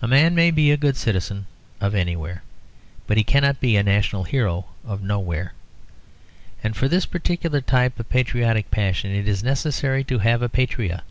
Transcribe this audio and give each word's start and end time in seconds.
A 0.00 0.08
man 0.08 0.34
may 0.34 0.50
be 0.50 0.70
a 0.70 0.78
good 0.78 0.96
citizen 0.96 1.44
of 1.82 1.94
anywhere, 1.94 2.42
but 3.06 3.18
he 3.18 3.22
cannot 3.22 3.60
be 3.60 3.76
a 3.76 3.82
national 3.82 4.24
hero 4.24 4.64
of 4.86 5.02
nowhere; 5.02 5.52
and 6.64 6.74
for 6.74 6.88
this 6.88 7.04
particular 7.04 7.60
type 7.60 8.00
of 8.00 8.08
patriotic 8.08 8.70
passion 8.70 9.10
it 9.10 9.28
is 9.28 9.42
necessary 9.44 10.02
to 10.04 10.20
have 10.20 10.40
a 10.40 10.48
patria. 10.48 11.02